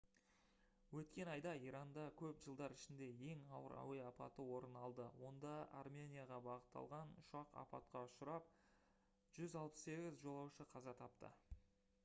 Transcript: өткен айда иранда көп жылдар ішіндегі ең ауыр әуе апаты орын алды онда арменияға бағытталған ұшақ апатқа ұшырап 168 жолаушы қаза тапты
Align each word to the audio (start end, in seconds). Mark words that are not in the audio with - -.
өткен 0.99 1.29
айда 1.31 1.51
иранда 1.65 2.03
көп 2.21 2.39
жылдар 2.45 2.73
ішіндегі 2.77 3.27
ең 3.33 3.43
ауыр 3.57 3.75
әуе 3.81 3.99
апаты 4.11 4.45
орын 4.55 4.79
алды 4.85 5.05
онда 5.27 5.51
арменияға 5.81 6.39
бағытталған 6.47 7.13
ұшақ 7.23 7.53
апатқа 7.65 8.03
ұшырап 8.07 8.49
168 9.37 10.19
жолаушы 10.25 10.67
қаза 10.73 10.95
тапты 11.03 11.33